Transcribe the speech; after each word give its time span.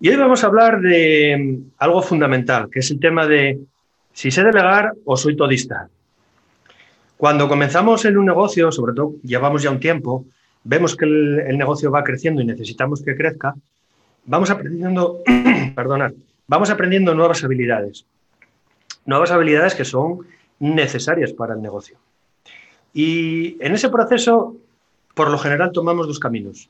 Y 0.00 0.10
hoy 0.10 0.16
vamos 0.16 0.44
a 0.44 0.46
hablar 0.46 0.80
de 0.80 1.36
mm, 1.36 1.70
algo 1.78 2.02
fundamental, 2.02 2.70
que 2.70 2.78
es 2.80 2.90
el 2.90 3.00
tema 3.00 3.26
de 3.26 3.58
si 4.12 4.30
sé 4.30 4.44
delegar 4.44 4.92
o 5.04 5.16
soy 5.16 5.36
todista. 5.36 5.88
Cuando 7.16 7.48
comenzamos 7.48 8.04
en 8.04 8.16
un 8.16 8.26
negocio, 8.26 8.70
sobre 8.70 8.94
todo 8.94 9.14
llevamos 9.24 9.62
ya 9.62 9.70
un 9.70 9.80
tiempo, 9.80 10.24
vemos 10.62 10.94
que 10.94 11.04
el, 11.04 11.58
negocio 11.58 11.90
va 11.90 12.04
creciendo 12.04 12.40
y 12.40 12.46
necesitamos 12.46 13.02
que 13.02 13.16
crezca, 13.16 13.56
vamos 14.24 14.50
aprendiendo, 14.50 15.20
perdonad, 15.74 16.12
vamos 16.46 16.70
aprendiendo 16.70 17.12
nuevas 17.14 17.42
habilidades. 17.42 18.06
Nuevas 19.04 19.32
habilidades 19.32 19.74
que 19.74 19.84
son 19.84 20.20
necesarias 20.60 21.32
para 21.32 21.54
el 21.54 21.62
negocio. 21.62 21.96
Y 22.94 23.56
en 23.60 23.74
ese 23.74 23.88
proceso, 23.88 24.56
por 25.14 25.28
lo 25.30 25.38
general, 25.38 25.72
tomamos 25.72 26.06
dos 26.06 26.20
caminos 26.20 26.68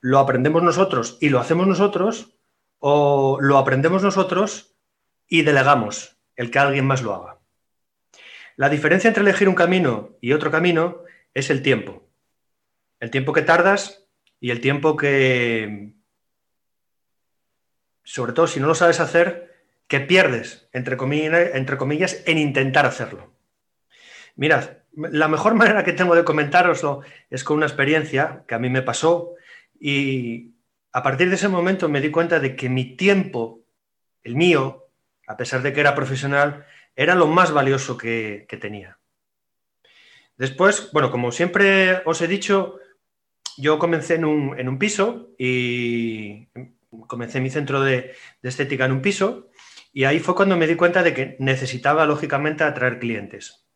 lo 0.00 0.18
aprendemos 0.18 0.62
nosotros 0.62 1.18
y 1.20 1.28
lo 1.28 1.38
hacemos 1.38 1.66
nosotros 1.66 2.34
o 2.78 3.38
lo 3.40 3.58
aprendemos 3.58 4.02
nosotros 4.02 4.74
y 5.28 5.42
delegamos 5.42 6.16
el 6.36 6.50
que 6.50 6.58
alguien 6.58 6.86
más 6.86 7.02
lo 7.02 7.14
haga. 7.14 7.38
La 8.56 8.68
diferencia 8.68 9.08
entre 9.08 9.22
elegir 9.22 9.48
un 9.48 9.54
camino 9.54 10.16
y 10.20 10.32
otro 10.32 10.50
camino 10.50 11.02
es 11.34 11.50
el 11.50 11.62
tiempo. 11.62 12.08
El 12.98 13.10
tiempo 13.10 13.32
que 13.32 13.42
tardas 13.42 14.06
y 14.40 14.50
el 14.50 14.60
tiempo 14.60 14.96
que, 14.96 15.94
sobre 18.02 18.32
todo 18.32 18.46
si 18.46 18.60
no 18.60 18.66
lo 18.66 18.74
sabes 18.74 19.00
hacer, 19.00 19.50
que 19.86 20.00
pierdes, 20.00 20.68
entre 20.72 20.96
comillas, 20.96 21.50
entre 21.54 21.76
comillas 21.76 22.22
en 22.26 22.38
intentar 22.38 22.86
hacerlo. 22.86 23.32
Mirad, 24.36 24.78
la 24.94 25.28
mejor 25.28 25.54
manera 25.56 25.84
que 25.84 25.92
tengo 25.92 26.14
de 26.14 26.24
comentároslo 26.24 27.02
es 27.28 27.44
con 27.44 27.58
una 27.58 27.66
experiencia 27.66 28.44
que 28.46 28.54
a 28.54 28.58
mí 28.58 28.70
me 28.70 28.82
pasó 28.82 29.34
y 29.80 30.54
a 30.92 31.02
partir 31.02 31.30
de 31.30 31.36
ese 31.36 31.48
momento 31.48 31.88
me 31.88 32.00
di 32.00 32.10
cuenta 32.10 32.38
de 32.38 32.54
que 32.54 32.68
mi 32.68 32.96
tiempo, 32.96 33.64
el 34.22 34.36
mío, 34.36 34.88
a 35.26 35.36
pesar 35.36 35.62
de 35.62 35.72
que 35.72 35.80
era 35.80 35.94
profesional, 35.94 36.66
era 36.94 37.14
lo 37.14 37.26
más 37.26 37.52
valioso 37.52 37.96
que, 37.96 38.46
tenía. 38.60 38.98
Después, 40.36 40.90
bueno, 40.92 41.10
como 41.10 41.32
siempre 41.32 42.02
os 42.04 42.20
he 42.20 42.28
dicho, 42.28 42.78
yo 43.56 43.78
comencé 43.78 44.16
en 44.16 44.24
un, 44.24 44.78
piso 44.78 45.30
y 45.38 46.48
comencé 47.06 47.40
mi 47.40 47.50
centro 47.50 47.80
de, 47.80 48.14
estética 48.42 48.84
en 48.84 48.92
un 48.92 49.02
piso 49.02 49.50
y 49.92 50.04
ahí 50.04 50.18
fue 50.18 50.34
cuando 50.34 50.56
me 50.56 50.66
di 50.66 50.76
cuenta 50.76 51.02
de 51.02 51.14
que 51.14 51.36
necesitaba, 51.38 52.06
lógicamente, 52.06 52.64
atraer 52.64 52.98
clientes. 52.98 53.66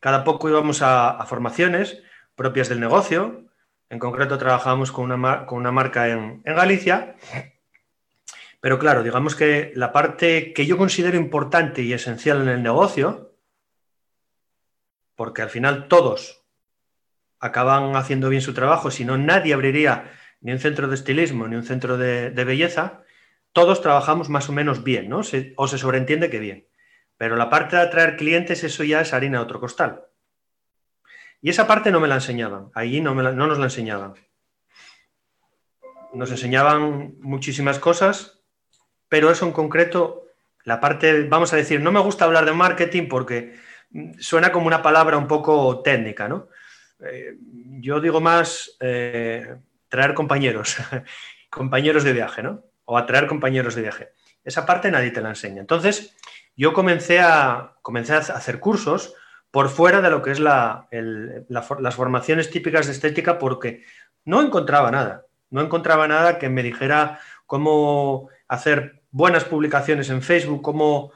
Cada 0.00 0.24
poco 0.24 0.48
íbamos 0.48 0.82
a 0.82 1.24
formaciones 1.26 2.02
propias 2.34 2.68
del 2.68 2.80
negocio, 2.80 3.43
en 3.94 4.00
concreto 4.00 4.38
trabajamos 4.38 4.90
con 4.90 5.12
una, 5.12 5.46
con 5.46 5.58
una 5.58 5.70
marca 5.70 6.08
en, 6.08 6.42
Galicia. 6.42 7.14
Pero 8.60 8.78
claro, 8.80 9.04
digamos 9.04 9.36
que 9.36 9.72
la 9.76 9.92
parte 9.92 10.52
que 10.52 10.66
yo 10.66 10.76
considero 10.76 11.16
importante 11.16 11.82
y 11.82 11.92
esencial 11.92 12.42
en 12.42 12.48
el 12.48 12.62
negocio, 12.62 13.36
porque 15.14 15.42
al 15.42 15.50
final 15.50 15.86
todos 15.86 16.44
acaban 17.38 17.94
haciendo 17.94 18.30
bien 18.30 18.42
su 18.42 18.52
trabajo, 18.52 18.90
si 18.90 19.04
no 19.04 19.16
nadie 19.16 19.54
abriría 19.54 20.10
ni 20.40 20.50
un 20.50 20.58
centro 20.58 20.88
de 20.88 20.96
estilismo 20.96 21.46
ni 21.46 21.54
un 21.54 21.62
centro 21.62 21.96
de, 21.96 22.30
belleza, 22.30 23.04
todos 23.52 23.80
trabajamos 23.80 24.28
más 24.28 24.48
o 24.48 24.52
menos 24.52 24.82
bien, 24.82 25.08
¿no? 25.08 25.20
o 25.20 25.68
se 25.68 25.78
sobreentiende 25.78 26.30
que 26.30 26.40
bien. 26.40 26.66
Pero 27.16 27.36
la 27.36 27.48
parte 27.48 27.76
de 27.76 27.82
atraer 27.82 28.16
clientes, 28.16 28.64
eso 28.64 28.82
ya 28.82 29.02
es 29.02 29.12
harina 29.12 29.38
de 29.38 29.44
otro 29.44 29.60
costal. 29.60 30.06
Y 31.44 31.50
esa 31.50 31.66
parte 31.66 31.90
no 31.90 32.00
me 32.00 32.08
la 32.08 32.14
enseñaban, 32.14 32.70
allí 32.74 33.02
no, 33.02 33.14
no 33.14 33.46
nos 33.46 33.58
la 33.58 33.64
enseñaban. 33.66 34.14
Nos 36.14 36.30
enseñaban 36.30 37.16
muchísimas 37.20 37.78
cosas, 37.78 38.40
pero 39.10 39.30
eso 39.30 39.44
en 39.44 39.52
concreto, 39.52 40.24
la 40.62 40.80
parte, 40.80 41.24
vamos 41.24 41.52
a 41.52 41.56
decir, 41.56 41.82
no 41.82 41.92
me 41.92 42.00
gusta 42.00 42.24
hablar 42.24 42.46
de 42.46 42.54
marketing 42.54 43.08
porque 43.08 43.56
suena 44.18 44.52
como 44.52 44.68
una 44.68 44.80
palabra 44.80 45.18
un 45.18 45.28
poco 45.28 45.82
técnica, 45.82 46.28
¿no? 46.28 46.48
Eh, 47.04 47.36
yo 47.78 48.00
digo 48.00 48.22
más 48.22 48.78
eh, 48.80 49.54
traer 49.90 50.14
compañeros, 50.14 50.78
compañeros 51.50 52.04
de 52.04 52.14
viaje, 52.14 52.42
¿no? 52.42 52.64
O 52.86 52.96
atraer 52.96 53.26
compañeros 53.26 53.74
de 53.74 53.82
viaje. 53.82 54.08
Esa 54.42 54.64
parte 54.64 54.90
nadie 54.90 55.10
te 55.10 55.20
la 55.20 55.28
enseña. 55.28 55.60
Entonces, 55.60 56.16
yo 56.56 56.72
comencé 56.72 57.20
a 57.20 57.74
hacer 57.82 58.60
cursos 58.60 59.14
por 59.54 59.68
fuera 59.68 60.00
de 60.00 60.10
lo 60.10 60.20
que 60.20 60.32
es 60.32 60.40
las 60.40 61.94
formaciones 61.94 62.50
típicas 62.50 62.86
de 62.86 62.92
estética 62.92 63.38
porque 63.38 63.84
no 64.24 64.42
encontraba 64.42 64.90
nada. 64.90 65.26
No 65.48 65.60
encontraba 65.60 66.08
nada 66.08 66.40
que 66.40 66.48
me 66.48 66.64
dijera 66.64 67.20
cómo 67.46 68.30
hacer 68.48 69.04
buenas 69.12 69.44
publicaciones 69.44 70.10
en 70.10 70.22
Facebook, 70.22 70.60
cómo 70.60 71.12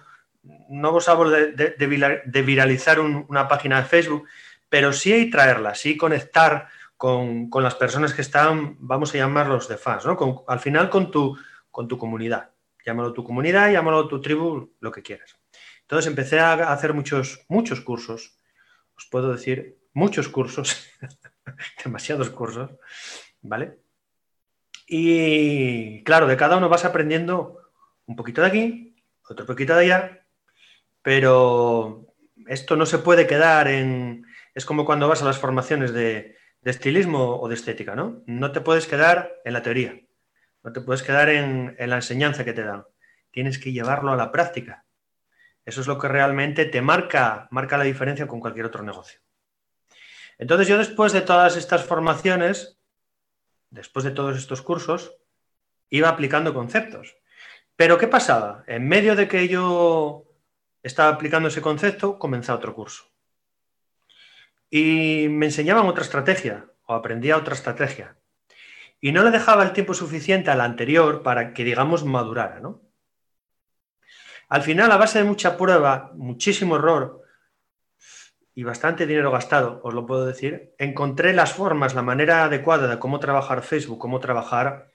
no 0.69 0.93
vos 0.93 1.09
hablo 1.09 1.31
de, 1.31 2.43
viralizar 2.44 3.00
una 3.00 3.48
página 3.48 3.78
de 3.78 3.88
Facebook, 3.88 4.28
pero 4.69 4.93
sí 4.93 5.31
traerla, 5.31 5.75
sí 5.75 5.97
conectar 5.97 6.69
con, 6.97 7.50
las 7.53 7.75
personas 7.75 8.15
que 8.15 8.22
están, 8.22 8.77
vamos 8.78 9.12
a 9.12 9.19
llamarlos 9.19 9.66
de 9.66 9.78
fans, 9.78 10.06
¿no? 10.06 10.44
al 10.47 10.60
final 10.60 10.91
con 10.91 11.10
tu 11.10 11.37
comunidad. 11.98 12.50
Llámalo 12.87 13.12
tu 13.12 13.25
comunidad, 13.25 13.72
llámalo 13.72 14.06
tu 14.06 14.21
tribu, 14.21 14.75
lo 14.78 14.93
que 14.93 15.03
quieras. 15.03 15.38
Entonces 15.88 16.06
empecé 16.06 16.38
a 16.38 16.71
hacer 16.71 16.93
muchos, 16.93 17.47
muchos 17.49 17.81
cursos, 17.81 18.37
os 18.94 19.06
puedo 19.06 19.32
decir 19.32 19.78
muchos 19.94 20.28
cursos, 20.28 20.87
demasiados 21.82 22.28
cursos, 22.28 22.72
¿vale? 23.41 23.78
Y 24.87 26.04
claro, 26.04 26.27
de 26.27 26.37
cada 26.37 26.59
uno 26.59 26.69
vas 26.69 26.84
aprendiendo 26.84 27.62
un 28.04 28.16
poquito 28.16 28.43
de 28.43 28.48
aquí, 28.48 28.97
otro 29.27 29.47
poquito 29.47 29.75
de 29.75 29.84
allá, 29.84 30.27
pero 31.00 32.15
esto 32.48 32.77
no 32.77 32.84
se 32.84 32.98
puede 32.98 33.27
quedar 33.27 33.66
en... 33.66 34.27
Es 34.54 34.66
como 34.66 34.84
cuando 34.84 35.09
vas 35.09 35.22
a 35.22 35.25
las 35.25 35.38
formaciones 35.38 35.94
de, 35.94 36.37
estilismo 36.65 37.41
o 37.41 37.48
de 37.48 37.54
estética, 37.54 37.97
¿no? 37.97 38.22
No 38.27 38.53
te 38.53 38.60
puedes 38.60 38.87
quedar 38.87 39.41
en 39.43 39.54
la 39.54 39.62
teoría, 39.62 39.98
no 40.62 40.71
te 40.71 40.82
puedes 40.82 41.03
quedar 41.03 41.31
en 41.31 41.75
la 41.78 41.97
enseñanza 41.97 42.44
que 42.44 42.53
te 42.53 42.62
dan, 42.62 42.84
tienes 43.31 43.59
que 43.59 43.72
llevarlo 43.72 44.12
a 44.12 44.16
la 44.16 44.31
práctica. 44.31 44.84
Eso 45.68 45.82
es 45.82 45.86
lo 45.86 45.98
que 45.98 46.08
realmente 46.08 46.64
te 46.64 46.80
marca, 46.80 47.46
marca 47.50 47.76
la 47.76 47.84
diferencia 47.84 48.26
con 48.26 48.40
cualquier 48.40 48.64
otro 48.64 48.82
negocio. 48.82 49.20
Entonces 50.38 50.66
yo 50.66 50.78
después 50.78 51.12
de 51.12 51.20
todas 51.20 51.58
estas 51.58 51.84
formaciones, 51.84 52.78
después 53.68 54.02
de 54.06 54.12
todos 54.12 54.38
estos 54.38 54.62
cursos, 54.62 55.12
iba 55.90 56.08
aplicando 56.08 56.54
conceptos. 56.54 57.16
Pero 57.76 57.98
¿qué 57.98 58.08
pasaba? 58.08 58.64
En 58.66 58.88
medio 58.88 59.14
de 59.14 59.28
que 59.28 59.46
yo 59.46 60.24
estaba 60.82 61.10
aplicando 61.10 61.50
ese 61.50 61.60
concepto, 61.60 62.18
comenzaba 62.18 62.56
otro 62.56 62.74
curso. 62.74 63.04
Y 64.70 65.26
me 65.28 65.44
enseñaban 65.44 65.86
otra 65.86 66.02
estrategia 66.02 66.64
o 66.86 66.94
aprendía 66.94 67.36
otra 67.36 67.52
estrategia. 67.52 68.16
Y 69.02 69.12
no 69.12 69.22
le 69.22 69.30
dejaba 69.30 69.64
el 69.64 69.74
tiempo 69.74 69.92
suficiente 69.92 70.50
a 70.50 70.54
la 70.54 70.64
anterior 70.64 71.22
para 71.22 71.52
que, 71.52 71.62
digamos, 71.62 72.06
madurara, 72.06 72.58
¿no? 72.58 72.88
Al 74.48 74.62
final, 74.62 74.91
a 74.91 74.97
base 74.97 75.19
de 75.19 75.25
mucha 75.25 75.56
prueba, 75.56 76.12
muchísimo 76.14 76.76
error 76.76 77.22
y 78.54 78.64
bastante 78.64 79.06
dinero 79.06 79.31
gastado, 79.31 79.81
os 79.84 79.94
lo 79.94 80.04
puedo 80.04 80.26
decir, 80.26 80.75
encontré 80.78 81.32
las 81.32 81.53
formas, 81.53 81.94
la 81.94 82.03
manera 82.03 82.44
adecuada 82.44 82.88
de 82.88 82.98
cómo 82.98 83.20
trabajar 83.20 83.62
Facebook, 83.62 83.98
cómo 83.98 84.20
trabajar... 84.20 84.88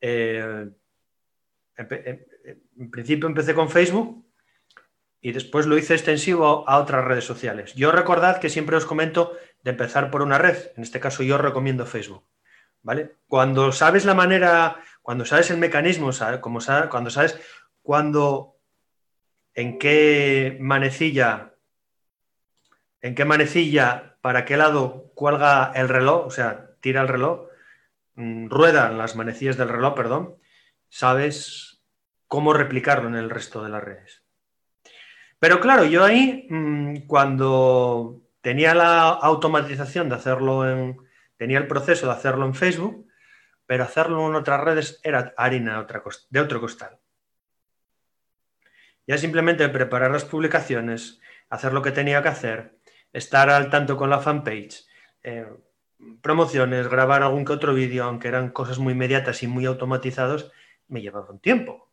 Eh, 0.00 0.68
en, 1.76 2.90
principio 2.90 3.28
empecé 3.28 3.54
con 3.54 3.70
Facebook 3.70 4.24
y 5.20 5.32
después 5.32 5.66
lo 5.66 5.78
hice 5.78 5.94
extensivo 5.94 6.68
a 6.68 6.78
otras 6.78 7.04
redes 7.04 7.24
sociales. 7.24 7.74
Yo 7.74 7.90
recordad 7.90 8.38
que 8.38 8.50
siempre 8.50 8.76
os 8.76 8.84
comento 8.84 9.36
de 9.62 9.70
empezar 9.70 10.10
por 10.10 10.22
una 10.22 10.38
red, 10.38 10.56
en 10.76 10.82
este 10.82 11.00
caso 11.00 11.22
yo 11.22 11.38
recomiendo 11.38 11.86
Facebook. 11.86 12.24
¿Vale? 12.82 13.16
Cuando 13.26 13.72
sabes 13.72 14.04
la 14.04 14.14
manera, 14.14 14.76
cuando 15.00 15.24
sabes 15.24 15.50
el 15.50 15.56
mecanismo, 15.58 16.10
cuando 16.42 17.10
sabes 17.10 17.40
cuando 17.80 18.53
en 19.54 19.78
qué 19.78 20.56
manecilla, 20.60 21.54
en 23.00 23.14
qué 23.14 23.24
manecilla, 23.24 24.16
para 24.20 24.44
qué 24.44 24.56
lado 24.56 25.12
cuelga 25.14 25.72
el 25.74 25.88
reloj, 25.88 26.26
o 26.26 26.30
sea, 26.30 26.70
tira 26.80 27.02
el 27.02 27.08
reloj, 27.08 27.48
mm, 28.14 28.48
ruedan 28.48 28.98
las 28.98 29.16
manecillas 29.16 29.56
del 29.56 29.68
reloj, 29.68 29.94
perdón, 29.94 30.36
sabes 30.88 31.82
cómo 32.28 32.52
replicarlo 32.52 33.08
en 33.08 33.14
el 33.14 33.30
resto 33.30 33.62
de 33.62 33.70
las 33.70 33.84
redes. 33.84 34.22
Pero 35.38 35.60
claro, 35.60 35.84
yo 35.84 36.04
ahí, 36.04 36.46
mm, 36.50 37.06
cuando 37.06 38.22
tenía 38.40 38.74
la 38.74 39.08
automatización 39.10 40.08
de 40.08 40.16
hacerlo 40.16 40.68
en, 40.68 40.96
tenía 41.36 41.58
el 41.58 41.66
proceso 41.66 42.06
de 42.06 42.12
hacerlo 42.12 42.46
en 42.46 42.54
Facebook, 42.54 43.06
pero 43.66 43.84
hacerlo 43.84 44.26
en 44.28 44.34
otras 44.34 44.60
redes 44.60 45.00
era 45.02 45.34
harina 45.36 45.86
de 46.30 46.40
otro 46.40 46.60
costal. 46.60 46.98
Ya 49.06 49.18
simplemente 49.18 49.68
preparar 49.68 50.10
las 50.10 50.24
publicaciones, 50.24 51.20
hacer 51.50 51.72
lo 51.72 51.82
que 51.82 51.92
tenía 51.92 52.22
que 52.22 52.28
hacer, 52.28 52.76
estar 53.12 53.50
al 53.50 53.70
tanto 53.70 53.96
con 53.96 54.10
la 54.10 54.20
fanpage, 54.20 54.86
eh, 55.22 55.46
promociones, 56.22 56.88
grabar 56.88 57.22
algún 57.22 57.44
que 57.44 57.52
otro 57.52 57.74
vídeo, 57.74 58.04
aunque 58.04 58.28
eran 58.28 58.50
cosas 58.50 58.78
muy 58.78 58.92
inmediatas 58.92 59.42
y 59.42 59.46
muy 59.46 59.66
automatizados, 59.66 60.52
me 60.88 61.02
llevaba 61.02 61.30
un 61.30 61.38
tiempo. 61.38 61.90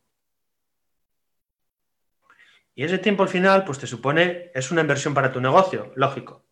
Y 2.74 2.84
ese 2.84 2.98
tiempo 2.98 3.24
al 3.24 3.30
final, 3.30 3.66
pues 3.66 3.80
te 3.80 3.88
supone, 3.88 4.52
es 4.54 4.72
una 4.72 4.82
inversión 4.82 5.14
para 5.14 5.32
tu 5.32 5.42
negocio, 5.42 5.92
lógico. 5.96 6.46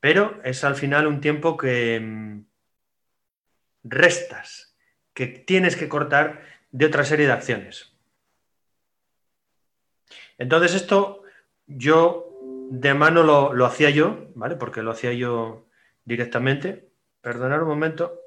Pero 0.00 0.40
es 0.44 0.62
al 0.64 0.76
final 0.76 1.06
un 1.06 1.20
tiempo 1.20 1.56
que 1.56 1.98
mm, 2.00 2.44
restas, 3.84 4.76
que 5.14 5.26
tienes 5.26 5.76
que 5.76 5.88
cortar 5.88 6.42
de 6.70 6.86
otra 6.86 7.04
serie 7.04 7.26
de 7.26 7.32
acciones. 7.32 7.97
Entonces 10.38 10.74
esto 10.74 11.22
yo 11.66 12.24
de 12.70 12.94
mano 12.94 13.22
lo, 13.22 13.66
hacía 13.66 13.90
yo, 13.90 14.28
¿vale? 14.34 14.56
Porque 14.56 14.82
lo 14.82 14.92
hacía 14.92 15.12
yo 15.12 15.66
directamente. 16.04 16.88
Perdonad 17.20 17.62
un 17.62 17.68
momento. 17.68 18.20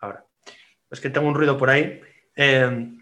Ahora, 0.00 0.24
es 0.90 1.00
que 1.00 1.10
tengo 1.10 1.28
un 1.28 1.34
ruido 1.34 1.56
por 1.56 1.70
ahí. 1.70 2.00
Eh, 2.36 2.98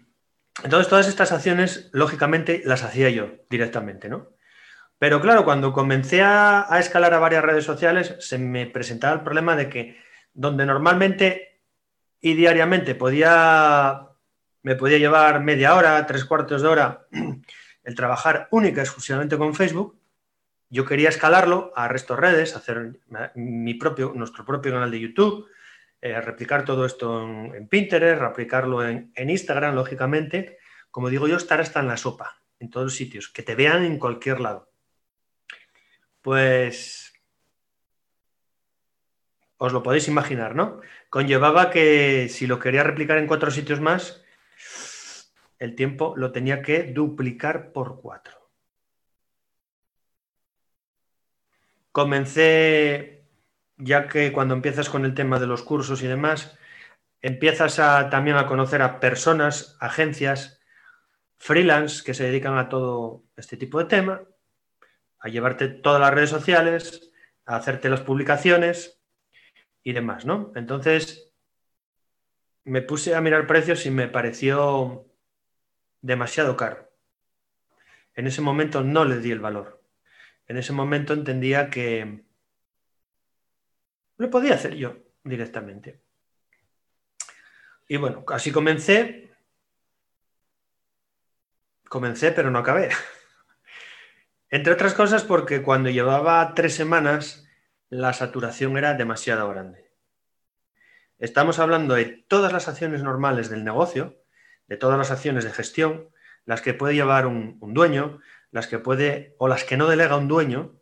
entonces, 0.63 0.89
todas 0.89 1.07
estas 1.07 1.31
acciones, 1.31 1.89
lógicamente, 1.93 2.61
las 2.65 2.83
hacía 2.83 3.09
yo 3.09 3.29
directamente, 3.49 4.09
¿no? 4.09 4.29
Pero 4.99 5.21
claro, 5.21 5.45
cuando 5.45 5.73
comencé 5.73 6.23
a, 6.23 6.67
escalar 6.79 7.13
a 7.13 7.19
varias 7.19 7.43
redes 7.43 7.63
sociales, 7.63 8.15
se 8.19 8.39
me 8.39 8.65
presentaba 8.65 9.13
el 9.13 9.21
problema 9.21 9.55
de 9.55 9.69
que 9.69 9.97
donde 10.33 10.65
normalmente 10.65 11.61
y 12.19 12.33
diariamente 12.33 12.95
podía, 12.95 14.07
me 14.67 14.75
podía 14.75 14.97
llevar 14.97 15.41
media 15.41 15.75
hora, 15.75 16.05
tres 16.05 16.25
cuartos 16.25 16.61
de 16.61 16.67
hora 16.67 17.07
el 17.85 17.95
trabajar 17.95 18.49
única 18.51 18.81
y 18.81 18.83
exclusivamente 18.83 19.37
con 19.37 19.55
Facebook, 19.55 19.97
yo 20.69 20.83
quería 20.83 21.07
escalarlo 21.07 21.71
a 21.73 21.87
resto 21.87 22.15
de 22.15 22.21
redes, 22.21 22.53
hacer 22.53 22.99
mi 23.35 23.75
propio, 23.75 24.11
nuestro 24.13 24.43
propio 24.43 24.73
canal 24.73 24.91
de 24.91 24.99
YouTube, 24.99 25.47
eh, 26.01 26.19
replicar 26.19 26.65
todo 26.65 26.85
esto 26.85 27.23
en, 27.23 27.69
Pinterest, 27.69 28.19
replicarlo 28.19 28.85
en, 28.85 29.13
Instagram, 29.15 29.73
lógicamente. 29.73 30.57
Como 30.91 31.09
digo 31.09 31.29
yo, 31.29 31.37
estar 31.37 31.61
hasta 31.61 31.79
en 31.79 31.87
la 31.87 31.95
sopa, 31.95 32.41
en 32.59 32.69
todos 32.69 32.87
los 32.87 32.95
sitios, 32.95 33.29
que 33.29 33.43
te 33.43 33.55
vean 33.55 33.85
en 33.85 33.97
cualquier 33.97 34.41
lado. 34.41 34.69
Pues 36.21 37.13
os 39.55 39.71
lo 39.71 39.81
podéis 39.81 40.09
imaginar, 40.09 40.55
¿no? 40.55 40.81
Conllevaba 41.09 41.69
que 41.69 42.27
si 42.27 42.47
lo 42.47 42.59
quería 42.59 42.83
replicar 42.83 43.17
en 43.17 43.27
cuatro 43.27 43.49
sitios 43.49 43.79
más, 43.79 44.25
el 45.59 45.75
tiempo 45.75 46.13
lo 46.15 46.31
tenía 46.31 46.61
que 46.61 46.83
duplicar 46.83 47.71
por 47.71 47.99
cuatro. 48.01 48.51
Comencé 51.91 53.25
ya 53.77 54.07
que 54.07 54.31
cuando 54.31 54.53
empiezas 54.53 54.89
con 54.89 55.05
el 55.05 55.13
tema 55.13 55.39
de 55.39 55.47
los 55.47 55.63
cursos 55.63 56.01
y 56.03 56.07
demás, 56.07 56.57
empiezas 57.21 57.75
también 58.09 58.37
a 58.37 58.47
conocer 58.47 58.81
a 58.81 58.99
personas, 58.99 59.77
agencias, 59.79 60.59
freelance 61.37 62.03
que 62.03 62.13
se 62.13 62.25
dedican 62.25 62.57
a 62.57 62.69
todo 62.69 63.23
este 63.35 63.57
tipo 63.57 63.79
de 63.79 63.85
tema, 63.85 64.21
a 65.19 65.29
llevarte 65.29 65.67
todas 65.67 66.01
las 66.01 66.13
redes 66.13 66.29
sociales, 66.29 67.11
a 67.45 67.55
hacerte 67.55 67.89
las 67.89 68.01
publicaciones 68.01 69.01
y 69.83 69.93
demás, 69.93 70.25
¿no? 70.25 70.51
Entonces, 70.55 71.26
me 72.67 72.81
puse 72.81 73.15
a 73.15 73.21
mirar 73.21 73.47
precios 73.47 73.85
y 73.85 73.91
me 73.91 74.09
pareció 74.09 75.05
demasiado 76.01 76.57
caro. 76.57 76.91
En 78.13 78.27
ese 78.27 78.41
momento 78.41 78.83
no 78.83 79.05
le 79.05 79.19
di 79.19 79.31
el 79.31 79.39
valor. 79.39 79.81
En 80.47 80.57
ese 80.57 80.73
momento 80.73 81.13
entendía 81.13 81.69
que, 81.69 82.25
lo 84.17 84.29
podía 84.29 84.55
hacer 84.55 84.75
yo 84.75 84.97
directamente. 85.23 86.01
Y 87.87 87.95
bueno, 87.95 88.25
así 88.27 88.51
comencé. 88.51 89.31
Comencé, 91.87 92.33
pero 92.33 92.51
no 92.51 92.59
acabé. 92.59 92.89
Entre 94.49 94.73
otras 94.73 94.93
cosas 94.93 95.23
porque 95.23 95.61
cuando 95.61 95.89
llevaba 95.89 96.53
tres 96.53 96.75
semanas, 96.75 97.47
la 97.89 98.11
saturación 98.11 98.77
era 98.77 98.93
demasiado 98.95 99.47
grande. 99.47 99.86
Estamos 101.19 101.57
hablando 101.57 101.95
de 101.95 102.05
todas 102.05 102.53
las 102.53 102.67
acciones 102.67 103.01
normales 103.01 103.49
del 103.49 103.63
negocio, 103.63 104.21
de 104.67 104.77
todas 104.77 104.99
las 104.99 105.09
acciones 105.09 105.43
de 105.43 105.51
gestión, 105.51 106.09
las 106.45 106.61
que 106.61 106.75
puede 106.75 106.93
llevar 106.93 107.25
un, 107.25 107.57
dueño, 107.73 108.19
las 108.51 108.67
que 108.67 108.77
puede, 108.77 109.35
o 109.39 109.47
las 109.47 109.63
que 109.63 109.77
no 109.77 109.87
delega 109.87 110.15
un 110.15 110.27
dueño, 110.27 110.79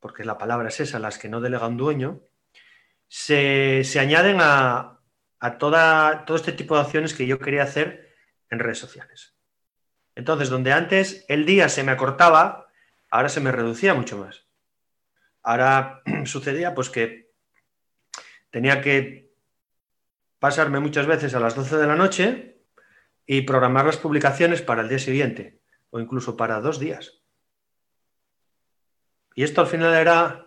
porque 0.00 0.24
la 0.24 0.38
palabra 0.38 0.68
es 0.68 0.80
esa, 0.80 0.98
las 0.98 1.18
que 1.18 1.28
no 1.28 1.40
delega 1.40 1.68
un 1.68 1.76
dueño, 1.76 2.20
se, 3.06 3.84
añaden 4.00 4.38
a, 4.40 4.98
toda, 5.58 6.24
todo 6.24 6.36
este 6.36 6.52
tipo 6.52 6.74
de 6.74 6.82
acciones 6.82 7.14
que 7.14 7.26
yo 7.26 7.38
quería 7.38 7.62
hacer 7.62 8.16
en 8.50 8.58
redes 8.58 8.78
sociales. 8.78 9.36
Entonces, 10.16 10.50
donde 10.50 10.72
antes 10.72 11.24
el 11.28 11.46
día 11.46 11.68
se 11.68 11.84
me 11.84 11.92
acortaba, 11.92 12.66
ahora 13.08 13.28
se 13.28 13.40
me 13.40 13.52
reducía 13.52 13.94
mucho 13.94 14.18
más. 14.18 14.46
Ahora 15.44 16.02
sucedía 16.24 16.74
pues 16.74 16.90
que 16.90 17.30
tenía 18.50 18.80
que 18.80 19.29
pasarme 20.40 20.80
muchas 20.80 21.06
veces 21.06 21.34
a 21.34 21.40
las 21.40 21.54
12 21.54 21.76
de 21.76 21.86
la 21.86 21.94
noche 21.94 22.62
y 23.26 23.42
programar 23.42 23.86
las 23.86 23.98
publicaciones 23.98 24.62
para 24.62 24.82
el 24.82 24.88
día 24.88 24.98
siguiente 24.98 25.60
o 25.90 26.00
incluso 26.00 26.36
para 26.36 26.60
dos 26.60 26.80
días. 26.80 27.20
Y 29.36 29.44
esto 29.44 29.60
al 29.60 29.68
final 29.68 29.94
era 29.94 30.46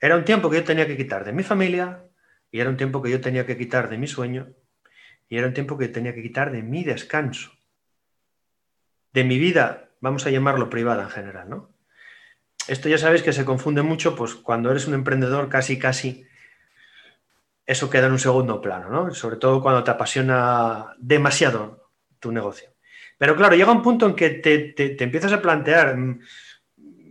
era 0.00 0.16
un 0.16 0.24
tiempo 0.24 0.50
que 0.50 0.58
yo 0.58 0.64
tenía 0.64 0.86
que 0.86 0.98
quitar 0.98 1.24
de 1.24 1.32
mi 1.32 1.42
familia 1.42 2.04
y 2.50 2.60
era 2.60 2.68
un 2.68 2.76
tiempo 2.76 3.00
que 3.00 3.10
yo 3.10 3.22
tenía 3.22 3.46
que 3.46 3.56
quitar 3.56 3.88
de 3.88 3.96
mi 3.96 4.06
sueño 4.06 4.52
y 5.30 5.38
era 5.38 5.46
un 5.46 5.54
tiempo 5.54 5.78
que 5.78 5.88
tenía 5.88 6.14
que 6.14 6.22
quitar 6.22 6.52
de 6.52 6.62
mi 6.62 6.84
descanso, 6.84 7.52
de 9.14 9.24
mi 9.24 9.38
vida, 9.38 9.88
vamos 10.00 10.26
a 10.26 10.30
llamarlo 10.30 10.68
privada 10.68 11.04
en 11.04 11.08
general, 11.08 11.48
¿no? 11.48 11.74
Esto 12.68 12.90
ya 12.90 12.98
sabéis 12.98 13.22
que 13.22 13.32
se 13.32 13.46
confunde 13.46 13.80
mucho, 13.80 14.14
pues 14.14 14.34
cuando 14.34 14.70
eres 14.70 14.86
un 14.86 14.92
emprendedor 14.92 15.48
casi, 15.48 15.78
casi, 15.78 16.26
eso 17.66 17.90
queda 17.90 18.06
en 18.06 18.12
un 18.12 18.18
segundo 18.18 18.60
plano, 18.60 18.88
¿no? 18.88 19.14
Sobre 19.14 19.36
todo 19.36 19.62
cuando 19.62 19.84
te 19.84 19.90
apasiona 19.90 20.94
demasiado 20.98 21.90
tu 22.20 22.32
negocio. 22.32 22.68
Pero 23.18 23.36
claro, 23.36 23.56
llega 23.56 23.72
un 23.72 23.82
punto 23.82 24.06
en 24.06 24.14
que 24.14 24.30
te, 24.30 24.58
te 24.74 25.04
empiezas 25.04 25.32
a 25.32 25.40
plantear, 25.40 25.96
mm, 25.96 26.20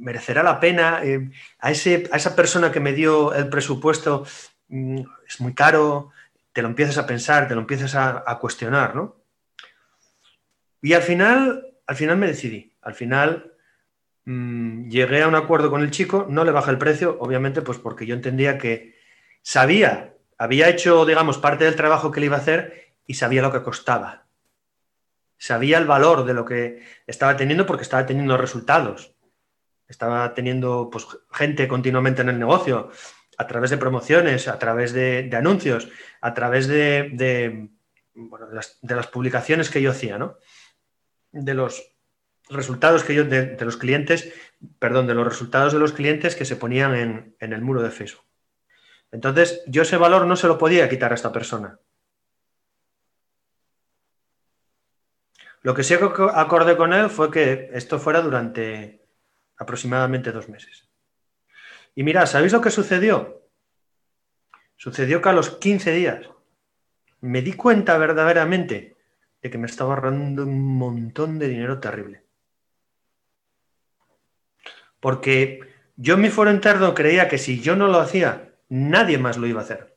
merecerá 0.03 0.43
la 0.43 0.59
pena. 0.59 0.99
Eh, 1.03 1.31
a, 1.59 1.71
ese, 1.71 2.09
a 2.11 2.17
esa 2.17 2.35
persona 2.35 2.71
que 2.71 2.79
me 2.79 2.93
dio 2.93 3.33
el 3.33 3.49
presupuesto 3.49 4.25
mm, 4.67 4.99
es 5.27 5.41
muy 5.41 5.53
caro, 5.53 6.11
te 6.51 6.61
lo 6.61 6.67
empiezas 6.67 6.97
a 6.97 7.07
pensar, 7.07 7.47
te 7.47 7.55
lo 7.55 7.61
empiezas 7.61 7.95
a, 7.95 8.37
cuestionar, 8.39 8.95
¿no? 8.95 9.15
Y 10.81 10.93
al 10.93 11.01
final, 11.01 11.65
al 11.87 11.95
final 11.95 12.17
me 12.17 12.27
decidí. 12.27 12.75
Al 12.81 12.93
final 12.93 13.53
mm, 14.25 14.89
llegué 14.89 15.23
a 15.23 15.27
un 15.27 15.35
acuerdo 15.35 15.71
con 15.71 15.81
el 15.81 15.91
chico, 15.91 16.27
no 16.29 16.43
le 16.43 16.51
bajé 16.51 16.71
el 16.71 16.77
precio, 16.77 17.17
obviamente, 17.19 17.61
pues 17.61 17.79
porque 17.79 18.05
yo 18.05 18.13
entendía 18.13 18.57
que 18.57 18.99
sabía, 19.41 20.12
había 20.43 20.69
hecho, 20.69 21.05
digamos, 21.05 21.37
parte 21.37 21.65
del 21.65 21.75
trabajo 21.75 22.11
que 22.11 22.19
le 22.19 22.27
iba 22.27 22.37
a 22.37 22.41
hacer 22.41 22.93
y 23.05 23.15
sabía 23.15 23.41
lo 23.41 23.51
que 23.51 23.63
costaba. 23.63 24.25
Sabía 25.37 25.77
el 25.77 25.85
valor 25.85 26.25
de 26.25 26.33
lo 26.33 26.45
que 26.45 26.83
estaba 27.07 27.35
teniendo 27.35 27.65
porque 27.65 27.83
estaba 27.83 28.05
teniendo 28.05 28.37
resultados 28.37 29.13
estaba 29.87 30.33
teniendo 30.33 30.89
pues, 30.91 31.05
gente 31.31 31.67
continuamente 31.67 32.21
en 32.21 32.29
el 32.29 32.39
negocio, 32.39 32.91
a 33.37 33.47
través 33.47 33.69
de 33.69 33.77
promociones, 33.77 34.47
a 34.47 34.59
través 34.59 34.93
de, 34.93 35.29
anuncios, 35.33 35.89
a 36.21 36.33
través 36.33 36.67
de, 36.67 37.69
las, 38.81 39.07
publicaciones 39.07 39.69
que 39.69 39.81
yo 39.81 39.91
hacía, 39.91 40.17
¿no? 40.17 40.37
De 41.31 41.53
los 41.53 41.95
resultados 42.49 43.03
que 43.03 43.15
yo, 43.15 43.23
de, 43.23 43.57
los 43.59 43.77
clientes, 43.77 44.31
perdón, 44.77 45.07
de 45.07 45.15
los 45.15 45.27
resultados 45.27 45.73
de 45.73 45.79
los 45.79 45.93
clientes 45.93 46.35
que 46.35 46.45
se 46.45 46.55
ponían 46.55 46.95
en, 46.95 47.35
en 47.39 47.53
el 47.53 47.61
muro 47.61 47.81
de 47.81 47.89
Facebook. 47.89 48.23
Entonces, 49.13 49.61
yo 49.67 49.83
ese 49.83 49.95
valor 49.95 50.25
no 50.25 50.35
se 50.35 50.47
lo 50.47 50.57
podía 50.57 50.89
quitar 50.89 51.11
a 51.11 51.15
esta 51.15 51.31
persona. 51.31 51.79
Lo 55.61 55.75
que 55.75 55.83
sí 55.83 55.93
acordé 55.93 56.75
con 56.75 56.93
él 56.93 57.11
fue 57.11 57.29
que 57.29 57.69
esto 57.73 57.99
fuera 57.99 58.21
durante 58.21 59.05
aproximadamente 59.57 60.31
dos 60.31 60.49
meses. 60.49 60.89
Y 61.93 62.03
mirad, 62.03 62.25
¿sabéis 62.25 62.53
lo 62.53 62.61
que 62.61 62.71
sucedió? 62.71 63.43
Sucedió 64.77 65.21
que 65.21 65.29
a 65.29 65.33
los 65.33 65.51
15 65.51 65.91
días 65.91 66.27
me 67.21 67.43
di 67.43 67.53
cuenta 67.53 67.99
verdaderamente 67.99 68.97
de 69.43 69.49
que 69.51 69.59
me 69.59 69.67
estaba 69.67 69.93
ahorrando 69.93 70.41
un 70.41 70.75
montón 70.75 71.37
de 71.37 71.49
dinero 71.49 71.79
terrible. 71.79 72.23
Porque 74.99 75.59
yo 75.97 76.15
en 76.15 76.21
mi 76.21 76.29
foro 76.31 76.49
interno 76.49 76.95
creía 76.95 77.29
que 77.29 77.37
si 77.37 77.61
yo 77.61 77.75
no 77.75 77.87
lo 77.87 77.99
hacía, 77.99 78.52
nadie 78.73 79.17
más 79.17 79.37
lo 79.37 79.47
iba 79.47 79.61
a 79.61 79.63
hacer. 79.63 79.95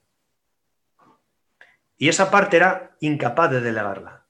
Y 1.96 2.08
esa 2.08 2.30
parte 2.30 2.56
era 2.58 2.96
incapaz 3.00 3.50
de 3.50 3.60
delegarla. 3.60 4.26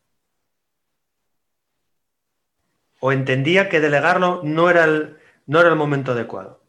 O 3.01 3.13
entendía 3.13 3.69
que 3.69 3.81
delegarlo 3.81 4.41
no 4.45 4.71
era 4.71 4.85
el, 4.85 5.19
no 5.47 5.61
era 5.61 5.69
el 5.69 5.77
momento 5.77 6.13
adecuado. 6.13 6.67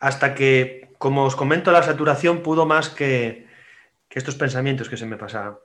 hasta 0.00 0.34
que, 0.34 0.94
como 0.98 1.24
os 1.24 1.36
comento, 1.36 1.72
la 1.72 1.82
saturación 1.82 2.42
pudo 2.42 2.66
más 2.66 2.88
que, 2.88 3.48
que 4.08 4.18
estos 4.18 4.36
pensamientos 4.36 4.88
que 4.88 4.96
se 4.96 5.06
me 5.06 5.16
pasaban. 5.16 5.58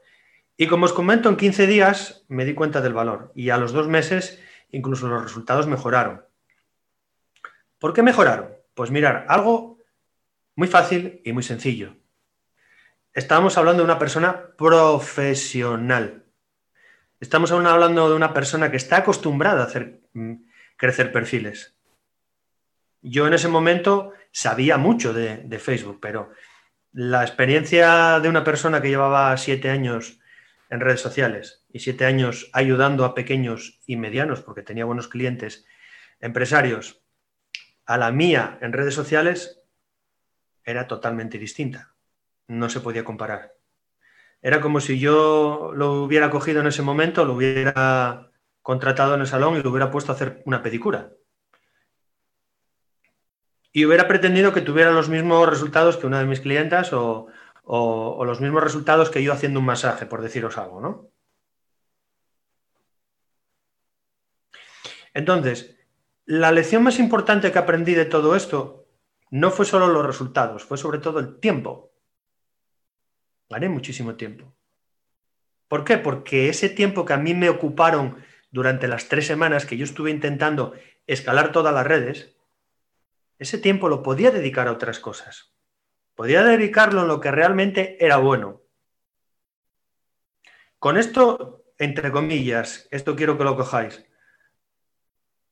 Y 0.57 0.67
como 0.67 0.85
os 0.85 0.93
comento, 0.93 1.29
en 1.29 1.37
15 1.37 1.67
días 1.67 2.25
me 2.27 2.45
di 2.45 2.53
cuenta 2.53 2.81
del 2.81 2.93
valor 2.93 3.31
y 3.35 3.49
a 3.49 3.57
los 3.57 3.71
dos 3.71 3.87
meses 3.87 4.41
incluso 4.71 5.07
los 5.07 5.21
resultados 5.21 5.67
mejoraron. 5.67 6.25
¿Por 7.79 7.93
qué 7.93 8.03
mejoraron? 8.03 8.60
Pues 8.81 8.89
mirar, 8.89 9.27
algo 9.29 9.77
muy 10.55 10.67
fácil 10.67 11.21
y 11.23 11.33
muy 11.33 11.43
sencillo. 11.43 11.97
Estamos 13.13 13.55
hablando 13.59 13.83
de 13.83 13.85
una 13.85 13.99
persona 13.99 14.55
profesional. 14.57 16.23
Estamos 17.19 17.51
hablando 17.51 18.09
de 18.09 18.15
una 18.15 18.33
persona 18.33 18.71
que 18.71 18.77
está 18.77 18.97
acostumbrada 18.97 19.61
a 19.61 19.65
hacer 19.65 20.01
mm, 20.13 20.33
crecer 20.77 21.11
perfiles. 21.11 21.77
Yo 23.03 23.27
en 23.27 23.35
ese 23.35 23.49
momento 23.49 24.13
sabía 24.31 24.77
mucho 24.77 25.13
de, 25.13 25.59
Facebook, 25.59 25.99
pero 26.01 26.31
la 26.91 27.21
experiencia 27.21 28.19
de 28.19 28.29
una 28.29 28.43
persona 28.43 28.81
que 28.81 28.89
llevaba 28.89 29.37
siete 29.37 29.69
años 29.69 30.19
en 30.71 30.79
redes 30.79 31.01
sociales 31.01 31.67
y 31.71 31.81
siete 31.81 32.05
años 32.05 32.49
ayudando 32.51 33.05
a 33.05 33.13
pequeños 33.13 33.79
y 33.85 33.95
medianos, 33.95 34.41
porque 34.41 34.63
tenía 34.63 34.85
buenos 34.85 35.07
clientes, 35.07 35.67
empresarios, 36.19 37.00
a 37.85 37.97
la 37.97 38.11
mía 38.11 38.57
en 38.61 38.73
redes 38.73 38.93
sociales, 38.93 39.61
era 40.63 40.87
totalmente 40.87 41.37
distinta. 41.37 41.95
No 42.47 42.69
se 42.69 42.81
podía 42.81 43.03
comparar. 43.03 43.55
Era 44.41 44.61
como 44.61 44.79
si 44.79 44.99
yo 44.99 45.71
lo 45.75 46.03
hubiera 46.03 46.29
cogido 46.29 46.61
en 46.61 46.67
ese 46.67 46.81
momento, 46.81 47.25
lo 47.25 47.33
hubiera 47.33 48.31
contratado 48.61 49.15
en 49.15 49.21
el 49.21 49.27
salón 49.27 49.57
y 49.57 49.61
lo 49.61 49.69
hubiera 49.69 49.91
puesto 49.91 50.11
a 50.11 50.15
hacer 50.15 50.41
una 50.45 50.63
pedicura. 50.63 51.11
Y 53.71 53.85
hubiera 53.85 54.07
pretendido 54.07 54.53
que 54.53 54.61
tuviera 54.61 54.91
los 54.91 55.09
mismos 55.09 55.47
resultados 55.47 55.97
que 55.97 56.07
una 56.07 56.19
de 56.19 56.25
mis 56.25 56.41
clientas 56.41 56.91
o, 56.91 57.27
o, 57.63 58.25
los 58.25 58.41
mismos 58.41 58.63
resultados 58.63 59.09
que 59.09 59.23
yo 59.23 59.31
haciendo 59.33 59.59
un 59.59 59.65
masaje, 59.65 60.05
por 60.05 60.21
deciros 60.21 60.57
algo, 60.57 60.81
¿no? 60.81 61.09
Entonces, 65.13 65.77
la 66.31 66.53
lección 66.53 66.81
más 66.81 66.97
importante 66.97 67.51
que 67.51 67.59
aprendí 67.59 67.93
de 67.93 68.05
todo 68.05 68.37
esto 68.37 68.87
no 69.31 69.51
fue 69.51 69.65
solo 69.65 69.87
los 69.87 70.05
resultados, 70.05 70.63
fue 70.63 70.77
sobre 70.77 70.99
todo 70.99 71.19
el 71.19 71.41
tiempo. 71.41 71.91
Gané 73.49 73.67
muchísimo 73.67 74.15
tiempo. 74.15 74.55
¿Por 75.67 75.83
qué? 75.83 75.97
Porque 75.97 76.47
ese 76.47 76.69
tiempo 76.69 77.03
que 77.03 77.11
a 77.11 77.17
mí 77.17 77.33
me 77.33 77.49
ocuparon 77.49 78.23
durante 78.49 78.87
las 78.87 79.09
tres 79.09 79.27
semanas 79.27 79.65
que 79.65 79.75
yo 79.75 79.83
estuve 79.83 80.09
intentando 80.09 80.73
escalar 81.05 81.51
todas 81.51 81.73
las 81.73 81.85
redes, 81.85 82.33
ese 83.37 83.57
tiempo 83.57 83.89
lo 83.89 84.01
podía 84.01 84.31
dedicar 84.31 84.69
a 84.69 84.71
otras 84.71 85.01
cosas. 85.01 85.53
Podía 86.15 86.43
dedicarlo 86.43 87.01
en 87.01 87.09
lo 87.09 87.19
que 87.19 87.31
realmente 87.31 87.97
era 87.99 88.15
bueno. 88.15 88.61
Con 90.79 90.97
esto, 90.97 91.65
entre 91.77 92.09
comillas, 92.09 92.87
esto 92.89 93.17
quiero 93.17 93.37
que 93.37 93.43
lo 93.43 93.57
cojáis, 93.57 94.05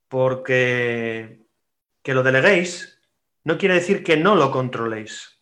porque 0.10 1.46
que 2.01 2.13
lo 2.13 2.24
deleguéis 2.24 3.00
no 3.44 3.58
quiere 3.58 3.75
decir 3.75 4.04
que 4.04 4.18
no 4.18 4.36
lo 4.36 4.51
controléis. 4.51 5.42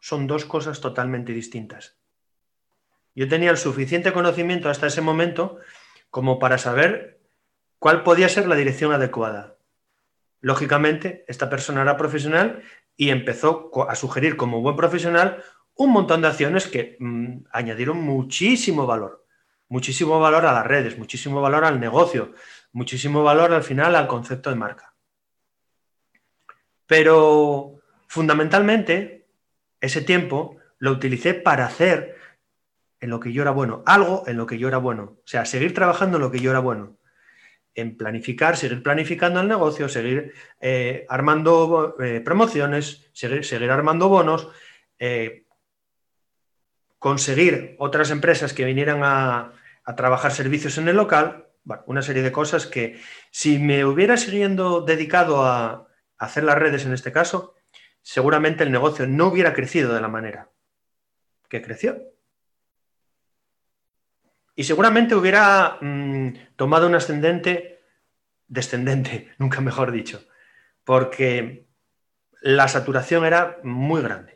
Son 0.00 0.26
dos 0.26 0.44
cosas 0.44 0.80
totalmente 0.80 1.32
distintas. 1.32 1.98
Yo 3.14 3.28
tenía 3.28 3.50
el 3.50 3.56
suficiente 3.56 4.12
conocimiento 4.12 4.68
hasta 4.68 4.86
ese 4.86 5.00
momento 5.00 5.58
como 6.10 6.38
para 6.38 6.58
saber 6.58 7.20
cuál 7.78 8.02
podía 8.02 8.28
ser 8.28 8.46
la 8.46 8.56
dirección 8.56 8.92
adecuada. 8.92 9.56
Lógicamente, 10.40 11.24
esta 11.26 11.48
persona 11.48 11.82
era 11.82 11.96
profesional 11.96 12.62
y 12.96 13.10
empezó 13.10 13.70
a 13.88 13.94
sugerir 13.94 14.36
como 14.36 14.60
buen 14.60 14.76
profesional 14.76 15.42
un 15.74 15.90
montón 15.90 16.22
de 16.22 16.28
acciones 16.28 16.66
que 16.66 16.96
mm, 17.00 17.46
añadieron 17.50 17.98
muchísimo 17.98 18.86
valor, 18.86 19.23
muchísimo 19.68 20.20
valor 20.20 20.46
a 20.46 20.52
las 20.52 20.66
redes, 20.66 20.98
muchísimo 20.98 21.40
valor 21.40 21.64
al 21.64 21.80
negocio, 21.80 22.32
muchísimo 22.72 23.22
valor 23.22 23.52
al 23.52 23.62
final 23.62 23.94
al 23.96 24.06
concepto 24.06 24.50
de 24.50 24.56
marca. 24.56 24.94
Pero 26.86 27.80
fundamentalmente 28.08 29.26
ese 29.80 30.02
tiempo 30.02 30.56
lo 30.78 30.92
utilicé 30.92 31.34
para 31.34 31.66
hacer 31.66 32.16
en 33.00 33.10
lo 33.10 33.20
que 33.20 33.32
yo 33.32 33.42
era 33.42 33.50
bueno, 33.50 33.82
algo 33.86 34.24
en 34.26 34.36
lo 34.36 34.46
que 34.46 34.58
yo 34.58 34.68
era 34.68 34.78
bueno, 34.78 35.18
o 35.18 35.26
sea, 35.26 35.44
seguir 35.44 35.74
trabajando 35.74 36.16
en 36.16 36.22
lo 36.22 36.30
que 36.30 36.40
yo 36.40 36.50
era 36.50 36.60
bueno 36.60 36.96
en 37.74 37.96
planificar, 37.96 38.56
seguir 38.56 38.82
planificando 38.82 39.40
el 39.40 39.48
negocio, 39.48 39.88
seguir 39.88 40.32
eh, 40.60 41.04
armando 41.08 41.96
eh, 42.00 42.20
promociones, 42.20 43.10
seguir, 43.12 43.70
armando 43.70 44.08
bonos, 44.08 44.48
eh, 44.98 45.43
conseguir 47.04 47.76
otras 47.78 48.10
empresas 48.10 48.54
que 48.54 48.64
vinieran 48.64 49.00
a, 49.04 49.52
trabajar 49.94 50.32
servicios 50.32 50.78
en 50.78 50.88
el 50.88 50.96
local, 50.96 51.48
una 51.84 52.00
serie 52.00 52.22
de 52.22 52.32
cosas 52.32 52.66
que 52.66 52.98
si 53.30 53.58
me 53.58 53.84
hubiera 53.84 54.16
siguiendo 54.16 54.80
dedicado 54.80 55.44
a 55.44 55.86
hacer 56.16 56.44
las 56.44 56.56
redes 56.56 56.86
en 56.86 56.94
este 56.94 57.12
caso, 57.12 57.56
seguramente 58.00 58.64
el 58.64 58.72
negocio 58.72 59.06
no 59.06 59.26
hubiera 59.26 59.52
crecido 59.52 59.92
de 59.92 60.00
la 60.00 60.08
manera 60.08 60.48
que 61.50 61.60
creció. 61.60 61.98
Y 64.56 64.64
seguramente 64.64 65.14
hubiera 65.14 65.76
mm, 65.82 66.56
tomado 66.56 66.86
un 66.86 66.94
ascendente, 66.94 67.82
descendente, 68.48 69.30
nunca 69.38 69.60
mejor 69.60 69.92
dicho, 69.92 70.24
porque 70.84 71.68
la 72.40 72.66
saturación 72.66 73.26
era 73.26 73.58
muy 73.62 74.00
grande. 74.00 74.33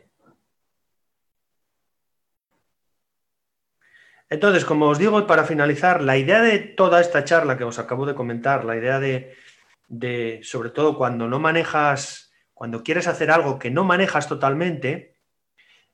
Entonces, 4.29 4.63
como 4.65 4.87
os 4.87 4.99
digo, 4.99 5.25
para 5.25 5.43
finalizar, 5.43 6.01
la 6.01 6.17
idea 6.17 6.41
de 6.41 6.59
toda 6.59 7.01
esta 7.01 7.23
charla 7.23 7.57
que 7.57 7.63
os 7.63 7.79
acabo 7.79 8.05
de 8.05 8.15
comentar, 8.15 8.63
la 8.63 8.75
idea 8.77 8.99
de, 8.99 10.39
sobre 10.43 10.69
todo 10.69 10.97
cuando 10.97 11.27
no 11.27 11.39
manejas, 11.39 12.31
cuando 12.53 12.83
quieres 12.83 13.07
hacer 13.07 13.31
algo 13.31 13.57
que 13.57 13.71
no 13.71 13.83
manejas 13.83 14.27
totalmente, 14.27 15.15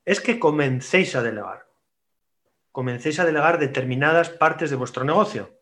es 0.03 0.19
que 0.19 0.39
comencéis 0.39 1.15
a 1.15 1.23
delegar 1.23 1.65
comencéis 2.75 3.21
a 3.21 3.25
delegar 3.25 3.57
determinadas 3.57 4.29
partes 4.29 4.69
de 4.69 4.75
vuestro 4.75 5.05
negocio. 5.05 5.61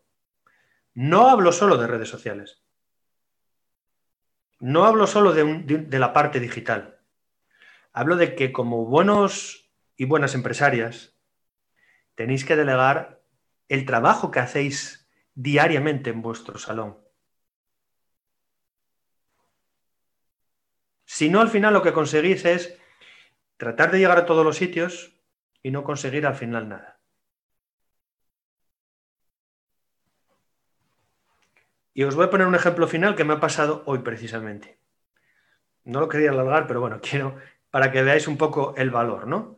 No 0.94 1.28
hablo 1.28 1.52
solo 1.52 1.76
de 1.76 1.86
redes 1.86 2.08
sociales. 2.08 2.64
No 4.58 4.84
hablo 4.84 5.06
solo 5.06 5.32
de, 5.32 5.44
de, 5.62 5.98
la 6.00 6.12
parte 6.12 6.40
digital. 6.40 6.98
Hablo 7.92 8.16
de 8.16 8.34
que 8.34 8.50
como 8.50 8.86
buenos 8.86 9.70
y 9.96 10.06
buenas 10.06 10.34
empresarias 10.34 11.13
tenéis 12.14 12.44
que 12.44 12.56
delegar 12.56 13.22
el 13.68 13.86
trabajo 13.86 14.30
que 14.30 14.40
hacéis 14.40 15.08
diariamente 15.34 16.10
en 16.10 16.22
vuestro 16.22 16.58
salón. 16.58 16.98
Si 21.04 21.28
no, 21.28 21.40
al 21.40 21.48
final 21.48 21.74
lo 21.74 21.82
que 21.82 21.92
conseguís 21.92 22.44
es 22.44 22.78
tratar 23.56 23.90
de 23.90 23.98
llegar 23.98 24.18
a 24.18 24.26
todos 24.26 24.44
los 24.44 24.56
sitios 24.56 25.16
y 25.62 25.70
no 25.70 25.84
conseguir 25.84 26.26
al 26.26 26.34
final 26.34 26.68
nada. 26.68 27.00
Y 31.92 32.02
os 32.02 32.16
voy 32.16 32.26
a 32.26 32.30
poner 32.30 32.48
un 32.48 32.56
ejemplo 32.56 32.88
final 32.88 33.14
que 33.14 33.24
me 33.24 33.34
ha 33.34 33.40
pasado 33.40 33.84
hoy 33.86 34.00
precisamente. 34.00 34.78
No 35.84 36.00
lo 36.00 36.08
quería 36.08 36.30
alargar, 36.30 36.66
pero 36.66 36.80
bueno, 36.80 37.00
quiero 37.02 37.36
para 37.70 37.90
que 37.92 38.02
veáis 38.02 38.28
un 38.28 38.36
poco 38.36 38.74
el 38.76 38.90
valor, 38.90 39.26
¿no? 39.26 39.53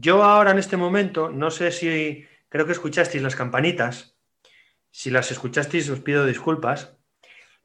Yo 0.00 0.24
ahora 0.24 0.52
en 0.52 0.58
este 0.58 0.78
momento, 0.78 1.28
no 1.28 1.50
sé 1.50 1.70
si 1.70 2.26
creo 2.48 2.64
que 2.64 2.72
escuchasteis 2.72 3.22
las 3.22 3.36
campanitas. 3.36 4.16
Si 4.90 5.10
las 5.10 5.30
escuchasteis, 5.30 5.90
os 5.90 6.00
pido 6.00 6.24
disculpas. 6.24 6.96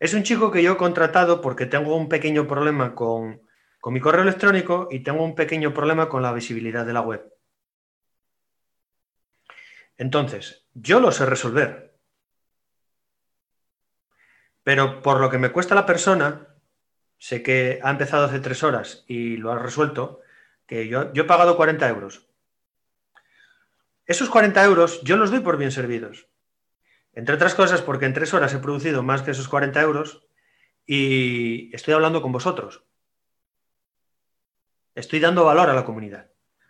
Es 0.02 0.14
un 0.14 0.24
chico 0.24 0.52
que 0.52 0.62
yo 0.62 0.74
he 0.74 0.78
contratado 0.78 1.40
porque 1.40 1.66
tengo 1.66 1.96
un 1.96 2.10
pequeño 2.10 2.46
problema 2.46 2.94
con, 2.94 3.42
con 3.80 3.94
mi 3.94 4.02
correo 4.02 4.24
electrónico 4.24 4.90
y 4.92 5.00
tengo 5.00 5.24
un 5.24 5.34
pequeño 5.34 5.74
problema 5.74 6.10
con 6.10 6.22
la 6.22 6.34
visibilidad 6.34 6.86
de 6.86 6.92
la 6.92 7.00
web. 7.00 7.24
Entonces, 9.98 10.68
yo 10.74 11.00
lo 11.00 11.14
sé 11.14 11.26
resolver. 11.26 11.96
Pero 14.64 15.02
por 15.02 15.22
lo 15.22 15.30
que 15.30 15.38
me 15.38 15.54
cuesta 15.54 15.74
la 15.74 15.86
persona, 15.86 16.50
sé 17.18 17.42
que 17.42 17.80
ha 17.82 17.92
empezado 17.92 18.26
hace 18.26 18.42
tres 18.42 18.62
horas 18.62 19.06
y 19.08 19.38
lo 19.38 19.54
ha 19.54 19.58
resuelto, 19.58 20.20
que 20.68 20.88
yo, 20.88 21.14
yo 21.14 21.24
he 21.24 21.28
pagado 21.28 21.58
40 21.58 21.88
euros. 21.90 22.28
Esos 24.06 24.30
40 24.30 24.64
euros 24.64 25.02
yo 25.04 25.18
los 25.18 25.32
doy 25.32 25.40
por 25.40 25.58
bien 25.58 25.72
servidos. 25.72 26.28
Entre 27.14 27.36
otras 27.36 27.56
cosas 27.56 27.82
porque 27.82 28.06
en 28.06 28.14
tres 28.14 28.34
horas 28.34 28.54
he 28.54 28.60
producido 28.60 29.02
más 29.04 29.22
que 29.22 29.32
esos 29.32 29.48
40 29.48 29.82
euros 29.82 30.28
y 30.86 31.74
estoy 31.76 31.94
hablando 31.94 32.22
con 32.22 32.32
vosotros. 32.32 32.84
Estoy 34.94 35.20
dando 35.20 35.46
valor 35.46 35.70
a 35.70 35.74
la 35.74 35.86
comunidad. 35.86 36.30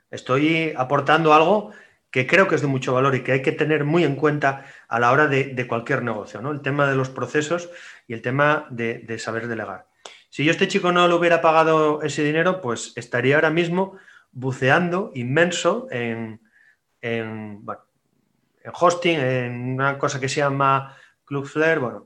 Estoy 0.10 0.74
aportando 0.78 1.34
algo 1.34 1.74
que 2.10 2.28
creo 2.28 2.48
que 2.48 2.56
es 2.56 2.62
de 2.62 2.68
mucho 2.68 2.94
valor 2.94 3.14
y 3.16 3.24
que 3.24 3.34
hay 3.34 3.42
que 3.42 3.52
tener 3.52 3.84
muy 3.84 4.04
en 4.06 4.16
cuenta 4.16 4.66
a 4.88 5.00
la 5.00 5.12
hora 5.12 5.28
de, 5.28 5.68
cualquier 5.68 6.02
negocio, 6.02 6.42
¿no? 6.42 6.52
El 6.52 6.62
tema 6.62 6.88
de 6.88 6.96
los 6.96 7.10
procesos 7.10 7.70
y 8.08 8.14
el 8.14 8.22
tema 8.22 8.68
de, 8.70 9.20
saber 9.20 9.48
delegar. 9.48 9.88
Si 10.36 10.44
yo 10.44 10.52
este 10.52 10.68
chico 10.68 10.92
no 10.92 11.08
le 11.08 11.14
hubiera 11.14 11.42
pagado 11.42 12.02
ese 12.02 12.22
dinero, 12.22 12.60
pues 12.60 12.92
estaría 12.98 13.36
ahora 13.36 13.52
mismo 13.52 13.98
buceando 14.34 15.14
inmenso 15.16 15.88
en, 15.92 16.42
en, 17.00 17.66
hosting, 18.74 19.18
en 19.18 19.76
una 19.76 19.98
cosa 19.98 20.20
que 20.20 20.28
se 20.28 20.42
llama 20.42 20.94
Cloudflare, 21.24 21.80
bueno, 21.80 22.04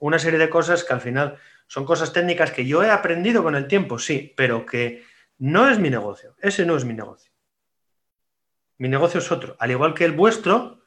una 0.00 0.20
serie 0.20 0.38
de 0.38 0.48
cosas 0.48 0.84
que 0.84 0.92
al 0.92 1.00
final 1.00 1.38
son 1.66 1.84
cosas 1.84 2.12
técnicas 2.12 2.52
que 2.52 2.64
yo 2.64 2.84
he 2.84 2.90
aprendido 2.92 3.42
con 3.42 3.56
el 3.56 3.66
tiempo, 3.66 3.98
sí, 3.98 4.32
pero 4.36 4.64
que 4.64 5.04
no 5.38 5.68
es 5.68 5.80
mi 5.80 5.90
negocio. 5.90 6.36
Ese 6.40 6.64
no 6.64 6.76
es 6.76 6.84
mi 6.84 6.94
negocio. 6.94 7.32
Mi 8.78 8.88
negocio 8.88 9.18
es 9.18 9.32
otro. 9.32 9.56
Al 9.58 9.72
igual 9.72 9.92
que 9.92 10.04
el 10.04 10.12
vuestro, 10.12 10.84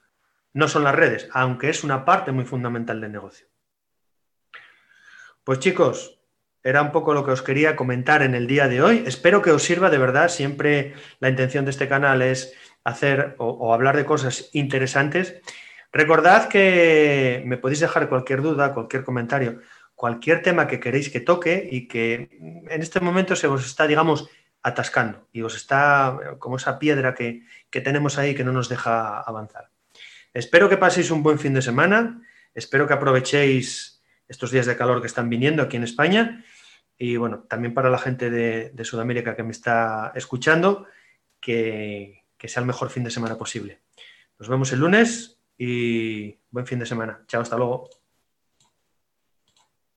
no 0.54 0.70
son 0.70 0.86
las 0.86 0.96
redes, 0.96 1.28
aunque 1.34 1.68
es 1.68 1.84
una 1.84 2.06
parte 2.06 2.32
muy 2.32 2.46
fundamental 2.46 3.02
del 3.02 3.12
negocio. 3.12 3.48
Pues 5.44 5.60
chicos, 5.60 6.16
era 6.66 6.82
un 6.82 6.92
poco 6.92 7.14
lo 7.14 7.24
que 7.24 7.32
os 7.32 7.44
quería 7.44 7.76
comentar 7.76 8.24
en 8.24 8.34
el 8.34 8.48
día 8.48 8.68
de 8.68 8.82
hoy. 8.82 9.04
Espero 9.06 9.44
que 9.44 9.52
os 9.52 9.62
sirva 9.62 9.92
de 9.92 10.00
verdad. 10.00 10.30
Siempre 10.30 10.96
la 11.20 11.30
intención 11.30 11.64
de 11.64 11.70
este 11.70 11.88
canal 11.88 12.24
es 12.24 12.56
hacer 12.84 13.36
o, 13.38 13.72
hablar 13.72 13.96
de 13.96 14.04
cosas 14.04 14.50
interesantes. 14.52 15.36
Recordad 15.94 16.50
que 16.50 17.44
me 17.46 17.58
podéis 17.58 17.82
dejar 17.82 18.10
cualquier 18.10 18.42
duda, 18.42 18.74
cualquier 18.74 19.04
comentario, 19.04 19.62
cualquier 19.94 20.42
tema 20.42 20.66
que 20.66 20.80
queréis 20.80 21.12
que 21.12 21.20
toque 21.20 21.70
y 21.72 21.88
que 21.88 22.30
en 22.68 22.82
este 22.82 23.00
momento 23.00 23.36
se 23.36 23.46
os 23.46 23.64
está, 23.64 23.86
digamos, 23.86 24.28
atascando 24.64 25.28
y 25.32 25.44
os 25.44 25.56
está 25.56 26.18
como 26.40 26.56
esa 26.56 26.80
piedra 26.80 27.14
que, 27.14 27.44
que 27.70 27.82
tenemos 27.82 28.18
ahí 28.18 28.34
que 28.34 28.44
no 28.44 28.52
nos 28.52 28.70
deja 28.70 29.22
avanzar. 29.22 29.70
Espero 30.34 30.68
que 30.68 30.78
paséis 30.78 31.12
un 31.12 31.22
buen 31.22 31.38
fin 31.38 31.54
de 31.54 31.62
semana, 31.62 32.24
espero 32.56 32.88
que 32.88 32.94
aprovechéis 32.96 34.02
estos 34.28 34.50
días 34.50 34.66
de 34.66 34.76
calor 34.76 35.02
que 35.02 35.08
están 35.08 35.30
viniendo 35.30 35.62
aquí 35.62 35.78
en 35.78 35.84
España 35.84 36.44
y 36.98 37.18
bueno, 37.18 37.46
también 37.50 37.74
para 37.74 37.90
la 37.90 37.98
gente 37.98 38.30
de, 38.30 38.70
de 38.70 38.86
Sudamérica 38.86 39.36
que 39.36 39.44
me 39.44 39.52
está 39.52 40.12
escuchando, 40.16 40.88
que, 41.40 42.26
que 42.38 42.48
sea 42.48 42.62
el 42.62 42.68
mejor 42.68 42.90
fin 42.90 43.04
de 43.04 43.12
semana 43.12 43.38
posible. 43.38 43.82
Nos 44.40 44.50
vemos 44.50 44.72
el 44.74 44.80
lunes 44.80 45.40
y 45.58 46.38
buen 46.50 46.66
fin 46.66 46.80
de 46.80 46.86
semana. 46.86 47.24
Chao, 47.28 47.42
hasta 47.42 47.58
luego. 47.58 47.90